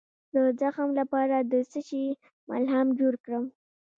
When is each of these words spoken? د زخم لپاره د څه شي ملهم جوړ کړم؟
د 0.35 0.37
زخم 0.59 0.89
لپاره 0.99 1.35
د 1.51 1.53
څه 1.71 1.79
شي 1.87 2.05
ملهم 2.49 2.87
جوړ 2.99 3.13
کړم؟ 3.25 3.45